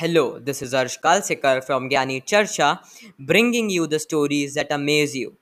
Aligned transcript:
Hello, 0.00 0.38
this 0.38 0.62
is 0.62 0.74
Arsh 0.74 0.96
Kalsekar 1.04 1.64
from 1.64 1.90
Gyani 1.90 2.24
Charsha, 2.24 2.78
bringing 3.18 3.68
you 3.68 3.88
the 3.88 3.98
stories 3.98 4.54
that 4.54 4.70
amaze 4.70 5.16
you. 5.16 5.36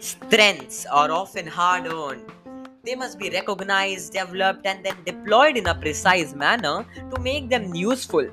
Strengths 0.00 0.84
are 0.84 1.10
often 1.10 1.46
hard 1.46 1.86
earned. 1.86 2.30
They 2.84 2.94
must 2.94 3.18
be 3.18 3.30
recognized, 3.30 4.12
developed, 4.12 4.66
and 4.66 4.84
then 4.84 4.96
deployed 5.06 5.56
in 5.56 5.66
a 5.68 5.74
precise 5.74 6.34
manner 6.34 6.84
to 7.10 7.18
make 7.22 7.48
them 7.48 7.74
useful 7.74 8.28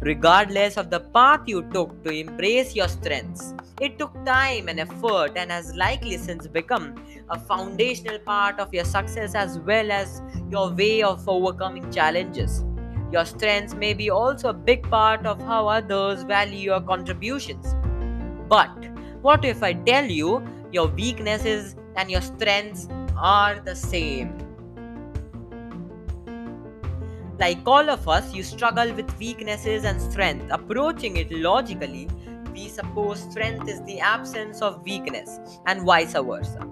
regardless 0.00 0.76
of 0.76 0.88
the 0.90 1.00
path 1.00 1.40
you 1.46 1.62
took 1.72 2.02
to 2.04 2.10
embrace 2.10 2.74
your 2.74 2.88
strengths. 2.88 3.54
It 3.80 3.98
took 3.98 4.12
time 4.24 4.68
and 4.68 4.80
effort 4.80 5.32
and 5.36 5.50
has 5.50 5.74
likely 5.76 6.16
since 6.16 6.46
become 6.46 6.94
a 7.28 7.38
foundational 7.38 8.18
part 8.18 8.58
of 8.58 8.72
your 8.72 8.84
success 8.84 9.34
as 9.34 9.58
well 9.58 9.90
as 9.92 10.22
your 10.50 10.72
way 10.72 11.02
of 11.02 11.28
overcoming 11.28 11.90
challenges. 11.92 12.64
Your 13.12 13.24
strengths 13.24 13.74
may 13.74 13.92
be 13.92 14.08
also 14.10 14.50
a 14.50 14.54
big 14.54 14.88
part 14.88 15.26
of 15.26 15.40
how 15.42 15.68
others 15.68 16.22
value 16.22 16.58
your 16.58 16.80
contributions. 16.80 17.74
But 18.48 18.70
what 19.20 19.44
if 19.44 19.62
I 19.62 19.74
tell 19.74 20.04
you 20.04 20.46
your 20.72 20.88
weaknesses 20.88 21.76
and 21.96 22.10
your 22.10 22.22
strengths 22.22 22.88
are 23.16 23.60
the 23.60 23.76
same? 23.76 24.49
Like 27.40 27.66
all 27.66 27.88
of 27.88 28.06
us, 28.06 28.34
you 28.34 28.42
struggle 28.42 28.92
with 28.92 29.18
weaknesses 29.18 29.84
and 29.84 30.00
strength. 30.00 30.46
Approaching 30.50 31.16
it 31.16 31.32
logically, 31.32 32.06
we 32.52 32.68
suppose 32.68 33.20
strength 33.20 33.66
is 33.66 33.82
the 33.84 33.98
absence 33.98 34.60
of 34.60 34.82
weakness, 34.84 35.40
and 35.64 35.82
vice 35.86 36.12
versa. 36.12 36.68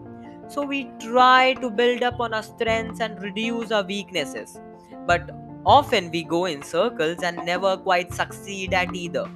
So 0.48 0.66
we 0.66 0.90
try 1.00 1.54
to 1.54 1.70
build 1.70 2.02
up 2.02 2.20
on 2.20 2.34
our 2.34 2.42
strengths 2.42 3.00
and 3.00 3.22
reduce 3.22 3.70
our 3.70 3.82
weaknesses. 3.82 4.60
But 5.06 5.30
often 5.64 6.10
we 6.10 6.22
go 6.22 6.44
in 6.44 6.62
circles 6.62 7.22
and 7.22 7.44
never 7.46 7.78
quite 7.78 8.12
succeed 8.12 8.74
at 8.74 8.94
either. 8.94 9.26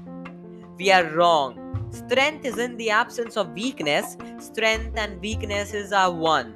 We 0.79 0.93
are 0.93 1.05
wrong. 1.15 1.89
Strength 1.91 2.45
is 2.45 2.59
in 2.59 2.77
the 2.77 2.91
absence 2.91 3.39
of 3.39 3.53
weakness, 3.53 4.19
strength 4.39 4.99
and 4.99 5.19
weaknesses 5.21 5.93
are 5.93 6.11
one. 6.11 6.55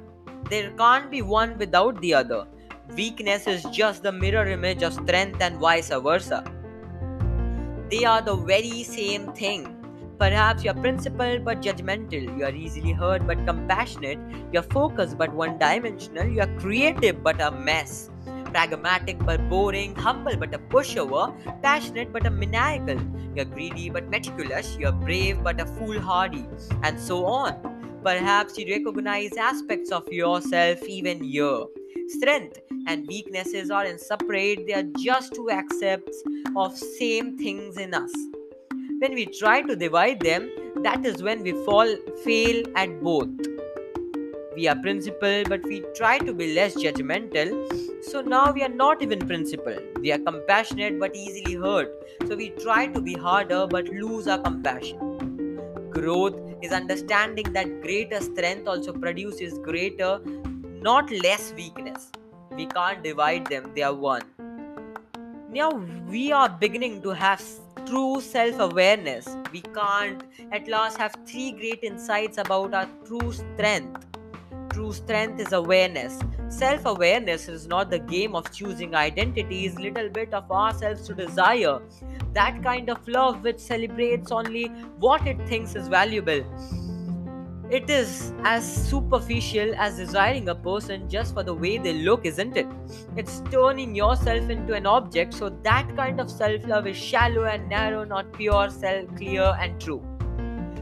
There 0.51 0.71
can't 0.71 1.09
be 1.09 1.23
one 1.23 1.57
without 1.57 1.99
the 2.01 2.13
other. 2.13 2.47
Weakness 2.95 3.47
is 3.47 3.63
just 3.65 4.01
the 4.01 4.11
mirror 4.11 4.45
image 4.45 4.81
of 4.81 4.93
strength 4.93 5.41
and 5.41 5.57
vice 5.57 5.89
versa. 5.89 6.43
They 7.91 8.05
are 8.05 8.21
the 8.21 8.35
very 8.35 8.83
same 8.83 9.33
thing. 9.33 9.73
Perhaps 10.17 10.63
you're 10.63 10.73
principled 10.73 11.45
but 11.45 11.61
judgmental, 11.61 12.37
you 12.37 12.43
are 12.43 12.55
easily 12.55 12.91
hurt 12.91 13.27
but 13.27 13.45
compassionate, 13.45 14.17
you're 14.51 14.63
focused 14.63 15.17
but 15.17 15.31
one 15.31 15.59
dimensional, 15.59 16.27
you're 16.27 16.51
creative 16.57 17.21
but 17.23 17.39
a 17.39 17.51
mess, 17.51 18.09
pragmatic 18.45 19.19
but 19.19 19.47
boring, 19.47 19.93
humble 19.93 20.35
but 20.35 20.55
a 20.55 20.57
pushover, 20.57 21.31
passionate 21.61 22.11
but 22.11 22.25
a 22.25 22.31
maniacal, 22.31 22.99
you're 23.35 23.45
greedy 23.45 23.91
but 23.91 24.09
meticulous, 24.09 24.75
you're 24.79 24.91
brave 24.91 25.43
but 25.43 25.61
a 25.61 25.67
foolhardy, 25.67 26.47
and 26.81 26.99
so 26.99 27.25
on. 27.25 27.99
Perhaps 28.03 28.57
you 28.57 28.65
recognize 28.73 29.37
aspects 29.37 29.91
of 29.91 30.07
yourself 30.11 30.81
even 30.83 31.23
here. 31.23 31.65
Strength 32.09 32.59
and 32.87 33.05
weaknesses 33.05 33.69
are 33.69 33.83
in 33.83 33.99
separate, 33.99 34.65
they 34.65 34.73
are 34.73 34.85
just 34.97 35.35
two 35.35 35.51
accepts 35.51 36.23
of 36.55 36.77
same 36.77 37.37
things 37.37 37.75
in 37.77 37.93
us. 37.93 38.13
When 38.99 39.13
we 39.13 39.25
try 39.25 39.61
to 39.61 39.75
divide 39.75 40.21
them, 40.21 40.49
that 40.83 41.05
is 41.05 41.21
when 41.21 41.43
we 41.43 41.51
fall 41.65 41.93
fail 42.23 42.63
at 42.77 43.03
both. 43.03 43.27
We 44.55 44.69
are 44.69 44.75
principled, 44.77 45.49
but 45.49 45.61
we 45.63 45.83
try 45.95 46.17
to 46.19 46.33
be 46.33 46.53
less 46.53 46.75
judgmental. 46.75 47.51
So 48.03 48.21
now 48.21 48.53
we 48.53 48.63
are 48.63 48.69
not 48.69 49.01
even 49.01 49.19
principled. 49.27 49.83
We 49.99 50.13
are 50.13 50.19
compassionate 50.19 50.99
but 51.01 51.13
easily 51.13 51.55
hurt. 51.55 51.91
So 52.27 52.37
we 52.37 52.51
try 52.51 52.87
to 52.87 53.01
be 53.01 53.15
harder 53.15 53.67
but 53.67 53.89
lose 53.89 54.29
our 54.29 54.39
compassion. 54.39 55.89
Growth 55.89 56.39
is 56.61 56.71
understanding 56.71 57.51
that 57.51 57.81
greater 57.81 58.21
strength 58.21 58.67
also 58.67 58.93
produces 58.93 59.57
greater 59.59 60.21
not 60.81 61.11
less 61.11 61.53
weakness. 61.53 62.11
We 62.51 62.67
can't 62.67 63.03
divide 63.03 63.47
them, 63.47 63.71
they 63.75 63.83
are 63.83 63.93
one. 63.93 64.23
Now 65.51 65.71
we 66.07 66.31
are 66.31 66.49
beginning 66.49 67.01
to 67.01 67.09
have 67.11 67.41
true 67.85 68.21
self 68.21 68.59
awareness. 68.59 69.27
We 69.51 69.61
can't 69.61 70.23
at 70.51 70.67
last 70.67 70.97
have 70.97 71.15
three 71.25 71.51
great 71.51 71.83
insights 71.83 72.37
about 72.37 72.73
our 72.73 72.87
true 73.05 73.31
strength. 73.31 74.05
True 74.69 74.93
strength 74.93 75.39
is 75.39 75.53
awareness. 75.53 76.19
Self 76.49 76.85
awareness 76.85 77.47
is 77.47 77.67
not 77.67 77.89
the 77.89 77.99
game 77.99 78.35
of 78.35 78.51
choosing 78.51 78.93
identities, 78.93 79.79
little 79.79 80.09
bit 80.09 80.33
of 80.33 80.51
ourselves 80.51 81.07
to 81.07 81.15
desire. 81.15 81.79
That 82.33 82.61
kind 82.63 82.89
of 82.89 83.07
love 83.07 83.43
which 83.43 83.59
celebrates 83.59 84.31
only 84.31 84.65
what 84.99 85.25
it 85.25 85.39
thinks 85.47 85.75
is 85.75 85.87
valuable 85.87 86.43
it 87.69 87.89
is 87.89 88.33
as 88.43 88.65
superficial 88.89 89.73
as 89.75 89.97
desiring 89.97 90.47
a 90.47 90.55
person 90.55 91.09
just 91.09 91.33
for 91.33 91.43
the 91.43 91.53
way 91.53 91.77
they 91.77 91.93
look, 91.93 92.25
isn't 92.25 92.55
it? 92.55 92.67
It's 93.17 93.41
turning 93.51 93.93
yourself 93.93 94.49
into 94.49 94.73
an 94.73 94.85
object, 94.85 95.33
so 95.33 95.49
that 95.63 95.93
kind 95.95 96.21
of 96.21 96.31
self 96.31 96.65
love 96.65 96.87
is 96.87 96.95
shallow 96.95 97.43
and 97.43 97.67
narrow, 97.67 98.05
not 98.05 98.31
pure, 98.33 98.69
self 98.69 99.13
clear, 99.15 99.55
and 99.59 99.79
true. 99.81 100.01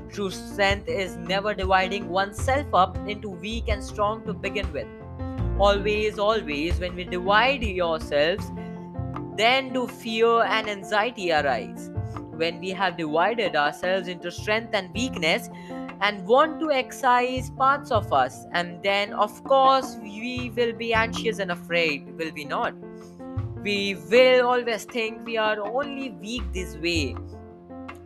True 0.09 0.29
strength 0.29 0.87
is 0.87 1.17
never 1.17 1.53
dividing 1.55 2.07
oneself 2.09 2.67
up 2.73 2.97
into 3.07 3.29
weak 3.29 3.67
and 3.67 3.83
strong 3.83 4.23
to 4.25 4.33
begin 4.33 4.71
with. 4.71 4.87
Always, 5.57 6.19
always, 6.19 6.79
when 6.79 6.95
we 6.95 7.03
divide 7.03 7.63
yourselves, 7.63 8.51
then 9.35 9.73
do 9.73 9.87
fear 9.87 10.43
and 10.43 10.69
anxiety 10.69 11.31
arise. 11.31 11.89
When 12.35 12.59
we 12.59 12.69
have 12.71 12.97
divided 12.97 13.55
ourselves 13.55 14.07
into 14.07 14.29
strength 14.29 14.73
and 14.73 14.93
weakness, 14.93 15.49
and 16.01 16.25
want 16.25 16.59
to 16.59 16.71
excise 16.71 17.49
parts 17.49 17.91
of 17.91 18.11
us. 18.11 18.45
And 18.51 18.81
then, 18.83 19.13
of 19.13 19.43
course, 19.43 19.97
we 20.01 20.51
will 20.55 20.73
be 20.73 20.93
anxious 20.93 21.39
and 21.39 21.51
afraid, 21.51 22.17
will 22.17 22.31
we 22.33 22.45
not? 22.45 22.73
We 23.61 23.95
will 24.11 24.47
always 24.47 24.85
think 24.85 25.25
we 25.25 25.37
are 25.37 25.59
only 25.59 26.11
weak 26.11 26.43
this 26.53 26.75
way 26.77 27.15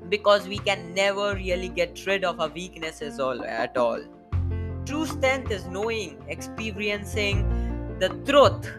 because 0.07 0.47
we 0.47 0.57
can 0.57 0.93
never 0.93 1.35
really 1.35 1.69
get 1.69 2.05
rid 2.05 2.23
of 2.23 2.39
our 2.39 2.49
weaknesses 2.49 3.19
all, 3.19 3.43
at 3.43 3.77
all. 3.77 3.99
True 4.85 5.05
strength 5.05 5.51
is 5.51 5.65
knowing, 5.67 6.23
experiencing 6.27 7.97
the 7.99 8.09
truth 8.25 8.71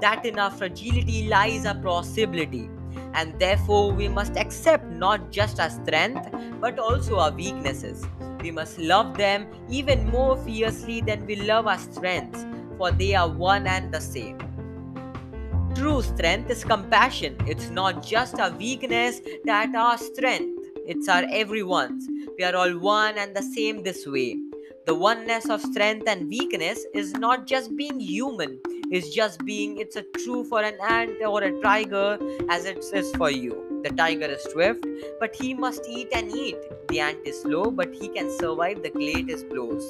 that 0.00 0.24
in 0.26 0.38
our 0.38 0.50
fragility 0.50 1.28
lies 1.28 1.64
a 1.64 1.74
possibility 1.74 2.68
and 3.14 3.38
therefore 3.38 3.92
we 3.92 4.08
must 4.08 4.36
accept 4.36 4.84
not 4.86 5.30
just 5.30 5.60
our 5.60 5.70
strength 5.70 6.28
but 6.60 6.78
also 6.78 7.18
our 7.18 7.30
weaknesses 7.30 8.04
we 8.42 8.50
must 8.50 8.78
love 8.78 9.16
them 9.16 9.46
even 9.68 10.08
more 10.10 10.36
fiercely 10.38 11.00
than 11.00 11.26
we 11.26 11.36
love 11.36 11.66
our 11.66 11.78
strengths, 11.78 12.44
for 12.78 12.90
they 12.90 13.14
are 13.14 13.28
one 13.28 13.66
and 13.66 13.92
the 13.92 14.00
same. 14.00 14.38
True 15.74 16.02
strength 16.02 16.50
is 16.50 16.64
compassion. 16.64 17.36
It's 17.46 17.68
not 17.68 18.02
just 18.02 18.40
our 18.40 18.50
weakness 18.50 19.20
that 19.44 19.74
our 19.74 19.98
strength. 19.98 20.66
It's 20.86 21.08
our 21.08 21.24
everyone's. 21.30 22.08
We 22.38 22.44
are 22.44 22.56
all 22.56 22.78
one 22.78 23.18
and 23.18 23.36
the 23.36 23.42
same 23.42 23.82
this 23.82 24.06
way. 24.06 24.36
The 24.86 24.94
oneness 24.94 25.48
of 25.48 25.60
strength 25.60 26.08
and 26.08 26.28
weakness 26.28 26.86
is 26.94 27.12
not 27.14 27.46
just 27.46 27.76
being 27.76 27.98
human, 27.98 28.60
it's 28.88 29.10
just 29.12 29.44
being 29.44 29.78
it's 29.78 29.96
a 29.96 30.04
true 30.22 30.44
for 30.44 30.62
an 30.62 30.78
ant 30.88 31.20
or 31.26 31.42
a 31.42 31.60
tiger 31.60 32.18
as 32.48 32.66
it 32.66 32.84
is 32.92 33.12
for 33.16 33.28
you. 33.28 33.65
The 33.86 33.94
tiger 33.94 34.26
is 34.26 34.42
swift, 34.42 34.84
but 35.20 35.36
he 35.36 35.54
must 35.54 35.88
eat 35.88 36.08
and 36.12 36.28
eat. 36.36 36.56
The 36.88 36.98
ant 36.98 37.24
is 37.24 37.42
slow, 37.42 37.70
but 37.70 37.94
he 37.94 38.08
can 38.08 38.28
survive 38.36 38.82
the 38.82 38.90
greatest 38.90 39.48
blows. 39.48 39.88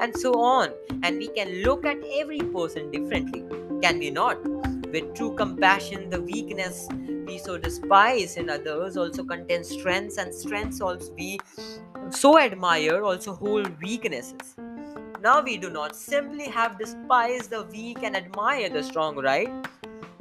And 0.00 0.16
so 0.16 0.40
on. 0.40 0.70
And 1.02 1.18
we 1.18 1.28
can 1.28 1.62
look 1.62 1.84
at 1.84 1.98
every 2.18 2.38
person 2.38 2.90
differently. 2.90 3.44
Can 3.82 3.98
we 3.98 4.08
not? 4.08 4.42
With 4.90 5.14
true 5.14 5.34
compassion, 5.36 6.08
the 6.08 6.22
weakness 6.22 6.88
we 7.26 7.36
so 7.36 7.58
despise 7.58 8.38
in 8.38 8.48
others 8.48 8.96
also 8.96 9.22
contains 9.22 9.68
strengths, 9.68 10.16
and 10.16 10.32
strengths 10.32 10.80
also 10.80 11.12
we 11.12 11.38
so 12.08 12.38
admire 12.38 13.04
also 13.04 13.34
hold 13.34 13.68
weaknesses. 13.82 14.56
Now 15.20 15.42
we 15.42 15.58
do 15.58 15.68
not 15.68 15.94
simply 15.94 16.44
have 16.44 16.78
despised 16.78 17.50
the 17.50 17.64
weak 17.64 17.98
and 18.02 18.16
admire 18.16 18.70
the 18.70 18.82
strong, 18.82 19.16
right? 19.16 19.50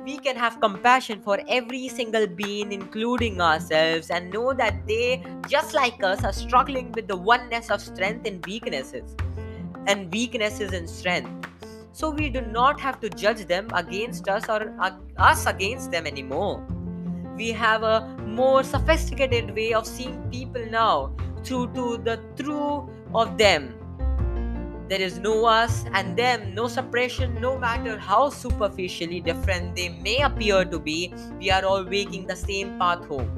We 0.06 0.18
can 0.20 0.36
have 0.36 0.62
compassion 0.62 1.22
for 1.22 1.40
every 1.48 1.88
single 1.88 2.28
being, 2.28 2.72
including 2.72 3.42
ourselves, 3.42 4.12
and 4.12 4.32
know 4.32 4.54
that 4.54 4.86
they, 4.88 5.24
just 5.50 5.74
like 5.74 6.04
us, 6.04 6.24
are 6.24 6.32
struggling 6.32 6.92
with 6.92 7.08
the 7.08 7.16
oneness 7.16 7.72
of 7.72 7.82
strength 7.82 8.28
and 8.28 8.46
weaknesses, 8.46 9.16
and 9.88 10.12
weaknesses 10.14 10.74
and 10.74 10.88
strength. 10.88 11.48
So 11.92 12.12
we 12.12 12.30
do 12.30 12.42
not 12.42 12.80
have 12.82 13.00
to 13.02 13.10
judge 13.10 13.46
them 13.46 13.70
against 13.74 14.30
us 14.30 14.48
or 14.50 14.76
uh, 14.80 14.92
us 15.18 15.46
against 15.46 15.92
them 15.92 16.06
anymore. 16.06 16.64
We 17.36 17.52
have 17.52 17.84
a 17.84 18.16
more 18.28 18.64
sophisticated 18.64 19.56
way 19.56 19.74
of 19.74 19.88
seeing 19.88 20.30
people 20.30 20.66
now 20.70 21.16
through 21.44 21.74
to 21.74 21.98
the 21.98 22.20
true 22.38 22.90
of 23.14 23.38
them. 23.38 23.74
There 24.88 25.02
is 25.02 25.18
no 25.18 25.46
us 25.46 25.84
and 25.94 26.16
them, 26.16 26.54
no 26.54 26.68
suppression, 26.68 27.42
no 27.42 27.58
matter 27.58 27.98
how 27.98 28.30
superficially 28.30 29.20
different 29.20 29.76
they 29.76 29.90
may 29.90 30.22
appear 30.22 30.64
to 30.64 30.78
be, 30.78 31.12
we 31.40 31.50
are 31.50 31.66
all 31.66 31.84
waking 31.84 32.28
the 32.28 32.36
same 32.36 32.78
path 32.78 33.04
home. 33.06 33.32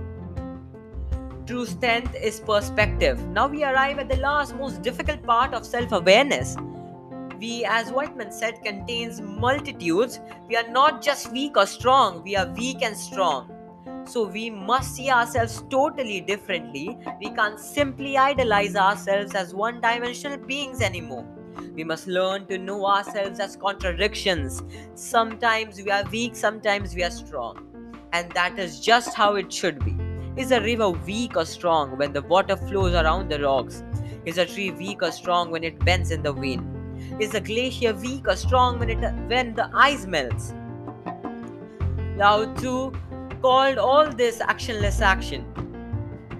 True 1.46 1.66
strength 1.66 2.14
is 2.16 2.42
perspective. 2.42 3.26
Now 3.28 3.48
we 3.48 3.64
arrive 3.64 4.00
at 4.00 4.10
the 4.10 4.18
last, 4.18 4.58
most 4.58 4.82
difficult 4.82 5.24
part 5.24 5.54
of 5.54 5.66
self 5.66 5.94
awareness. 5.94 6.58
We, 7.40 7.64
as 7.64 7.94
Whitman 7.94 8.34
said, 8.34 8.62
contains 8.66 9.22
multitudes. 9.22 10.20
We 10.50 10.58
are 10.58 10.68
not 10.68 11.02
just 11.02 11.32
weak 11.32 11.56
or 11.56 11.66
strong, 11.66 12.24
we 12.24 12.36
are 12.36 12.48
weak 12.48 12.82
and 12.82 12.98
strong. 12.98 13.54
So 14.06 14.28
we 14.28 14.50
must 14.50 14.96
see 14.96 15.10
ourselves 15.10 15.64
totally 15.70 16.20
differently. 16.20 16.98
We 17.22 17.30
can't 17.30 17.58
simply 17.60 18.18
idolize 18.18 18.76
ourselves 18.76 19.34
as 19.34 19.54
one 19.54 19.80
dimensional 19.80 20.38
beings 20.38 20.82
anymore. 20.82 21.37
We 21.76 21.84
must 21.84 22.08
learn 22.08 22.48
to 22.48 22.58
know 22.58 22.86
ourselves 22.86 23.40
as 23.40 23.56
contradictions. 23.56 24.64
Sometimes 24.96 25.82
we 25.82 25.92
are 25.92 26.04
weak, 26.12 26.36
sometimes 26.36 26.96
we 26.96 27.04
are 27.04 27.12
strong. 27.12 27.64
And 28.14 28.32
that 28.32 28.58
is 28.58 28.80
just 28.80 29.14
how 29.16 29.36
it 29.36 29.52
should 29.52 29.84
be. 29.84 29.96
Is 30.36 30.52
a 30.52 30.62
river 30.62 30.90
weak 30.90 31.36
or 31.36 31.46
strong 31.46 31.98
when 31.98 32.14
the 32.14 32.22
water 32.22 32.56
flows 32.56 32.94
around 32.94 33.30
the 33.30 33.42
rocks? 33.42 33.84
Is 34.26 34.38
a 34.38 34.46
tree 34.46 34.72
weak 34.72 35.02
or 35.02 35.12
strong 35.12 35.52
when 35.52 35.64
it 35.64 35.84
bends 35.84 36.12
in 36.12 36.22
the 36.22 36.34
wind? 36.34 37.22
Is 37.22 37.34
a 37.34 37.42
glacier 37.42 37.94
weak 37.94 38.28
or 38.28 38.36
strong 38.36 38.80
when 38.80 38.90
it 38.90 39.00
when 39.28 39.56
the 39.56 39.70
ice 39.74 40.06
melts? 40.06 40.54
Lao 42.18 42.46
Tzu 42.56 42.92
called 43.42 43.78
all 43.78 44.12
this 44.12 44.40
actionless 44.40 45.02
action. 45.02 45.46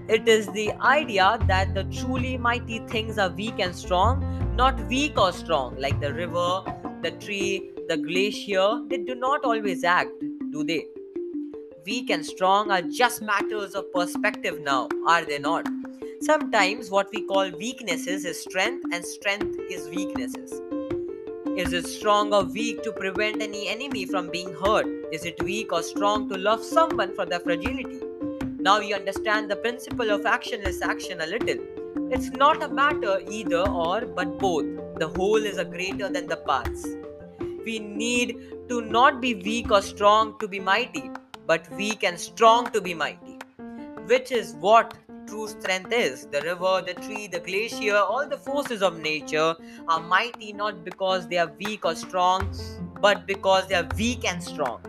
It 0.10 0.28
is 0.28 0.48
the 0.48 0.72
idea 0.82 1.38
that 1.48 1.74
the 1.74 1.84
truly 1.86 2.38
mighty 2.38 2.80
things 2.88 3.18
are 3.18 3.30
weak 3.30 3.60
and 3.60 3.76
strong, 3.76 4.56
not 4.56 4.80
weak 4.88 5.20
or 5.20 5.32
strong, 5.32 5.76
like 5.78 6.00
the 6.00 6.14
river, 6.14 6.64
the 7.02 7.12
tree, 7.12 7.72
the 7.88 7.98
glacier. 7.98 8.82
They 8.88 8.98
do 8.98 9.16
not 9.16 9.44
always 9.44 9.84
act, 9.84 10.12
do 10.52 10.64
they? 10.64 10.86
weak 11.88 12.10
and 12.10 12.26
strong 12.26 12.70
are 12.70 12.82
just 12.82 13.22
matters 13.22 13.74
of 13.74 13.92
perspective 13.94 14.60
now, 14.60 14.90
are 15.08 15.24
they 15.24 15.40
not? 15.40 15.66
Sometimes 16.20 16.90
what 16.92 17.10
we 17.14 17.26
call 17.26 17.50
weaknesses 17.52 18.26
is 18.26 18.42
strength, 18.42 18.84
and 18.92 19.06
strength 19.06 19.58
is 19.72 19.88
weaknesses. 19.88 20.52
Is 21.56 21.72
it 21.72 21.88
strong 21.88 22.34
or 22.34 22.44
weak 22.44 22.84
to 22.84 22.92
prevent 22.92 23.42
any 23.42 23.70
enemy 23.70 24.06
from 24.06 24.30
being 24.30 24.54
hurt? 24.54 24.86
Is 25.14 25.24
it 25.24 25.42
weak 25.42 25.72
or 25.72 25.82
strong 25.82 26.28
to 26.30 26.38
love 26.38 26.62
someone 26.62 27.16
for 27.16 27.26
their 27.26 27.40
fragility? 27.40 28.02
Now 28.68 28.80
you 28.82 28.96
understand 28.96 29.50
the 29.50 29.56
principle 29.56 30.10
of 30.12 30.24
actionless 30.24 30.82
action 30.82 31.22
a 31.22 31.26
little. 31.26 31.60
It's 32.12 32.32
not 32.32 32.62
a 32.62 32.68
matter 32.68 33.22
either 33.30 33.62
or, 33.62 34.02
but 34.02 34.40
both. 34.40 34.66
The 35.00 35.08
whole 35.08 35.46
is 35.52 35.58
a 35.58 35.64
greater 35.64 36.10
than 36.10 36.28
the 36.28 36.36
parts. 36.36 36.86
We 37.64 37.80
need 37.80 38.36
to 38.68 38.82
not 38.82 39.22
be 39.22 39.36
weak 39.36 39.72
or 39.72 39.82
strong 39.82 40.38
to 40.40 40.50
be 40.50 40.60
mighty 40.60 41.10
but 41.46 41.72
weak 41.78 42.04
and 42.04 42.20
strong 42.20 42.70
to 42.72 42.82
be 42.82 42.94
mighty, 42.94 43.38
which 44.08 44.34
is 44.34 44.54
what 44.56 44.94
true 45.28 45.48
strength 45.48 45.94
is. 45.94 46.26
The 46.26 46.42
river, 46.42 46.84
the 46.86 46.96
tree, 47.06 47.28
the 47.28 47.40
glacier, 47.40 47.96
all 47.96 48.28
the 48.28 48.38
forces 48.50 48.82
of 48.82 49.00
nature 49.00 49.56
are 49.88 50.02
mighty 50.02 50.52
not 50.52 50.84
because 50.84 51.26
they 51.30 51.38
are 51.38 51.52
weak 51.58 51.86
or 51.86 51.96
strong, 51.96 52.54
but 53.00 53.26
because 53.26 53.66
they 53.68 53.76
are 53.76 53.88
weak 53.98 54.26
and 54.26 54.44
strong. 54.44 54.82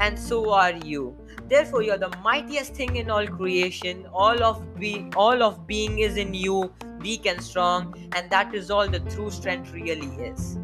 And 0.00 0.18
so 0.18 0.52
are 0.52 0.72
you. 0.72 1.16
Therefore, 1.48 1.82
you 1.82 1.92
are 1.92 1.98
the 1.98 2.16
mightiest 2.22 2.74
thing 2.74 2.96
in 2.96 3.10
all 3.10 3.26
creation. 3.26 4.06
All 4.12 4.42
of 4.42 4.62
be 4.78 5.08
all 5.16 5.42
of 5.42 5.66
being 5.66 5.98
is 6.00 6.16
in 6.16 6.34
you, 6.34 6.72
weak 7.00 7.26
and 7.26 7.42
strong, 7.42 7.94
and 8.16 8.30
that 8.30 8.54
is 8.54 8.70
all 8.70 8.88
the 8.88 9.00
true 9.00 9.30
strength 9.30 9.72
really 9.72 10.12
is. 10.16 10.58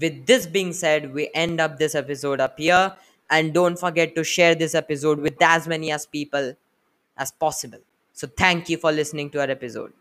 with 0.00 0.26
this 0.26 0.46
being 0.46 0.72
said 0.72 1.12
we 1.14 1.30
end 1.34 1.60
up 1.60 1.78
this 1.78 1.94
episode 1.94 2.40
up 2.40 2.58
here 2.58 2.94
and 3.30 3.54
don't 3.54 3.78
forget 3.78 4.14
to 4.14 4.22
share 4.22 4.54
this 4.54 4.74
episode 4.74 5.18
with 5.18 5.40
as 5.40 5.66
many 5.66 5.90
as 5.90 6.06
people 6.06 6.54
as 7.16 7.32
possible 7.32 7.78
so 8.12 8.26
thank 8.26 8.68
you 8.68 8.76
for 8.76 8.92
listening 8.92 9.30
to 9.30 9.40
our 9.40 9.50
episode 9.50 9.92